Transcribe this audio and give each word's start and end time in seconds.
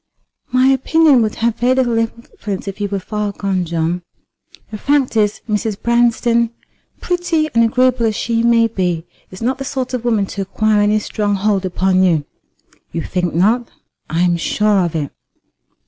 "My 0.51 0.65
opinion 0.69 1.21
would 1.21 1.35
have 1.35 1.57
very 1.59 1.75
little 1.75 1.95
influence 1.99 2.67
if 2.67 2.81
you 2.81 2.87
were 2.89 2.97
far 2.97 3.31
gone, 3.31 3.65
John. 3.65 4.01
The 4.71 4.79
fact 4.79 5.15
is, 5.15 5.41
Mrs. 5.47 5.79
Branston, 5.79 6.49
pretty 6.99 7.49
and 7.53 7.63
agreeable 7.63 8.07
as 8.07 8.15
she 8.15 8.41
may 8.41 8.65
be, 8.67 9.05
is 9.29 9.43
not 9.43 9.59
the 9.59 9.63
sort 9.63 9.93
of 9.93 10.03
woman 10.03 10.25
to 10.25 10.41
acquire 10.41 10.81
any 10.81 10.97
strong 10.97 11.35
hold 11.35 11.65
upon 11.67 12.01
you." 12.01 12.25
"You 12.91 13.03
think 13.03 13.35
not?" 13.35 13.69
"I 14.09 14.23
am 14.23 14.37
sure 14.37 14.83
of 14.83 14.95
it." 14.95 15.11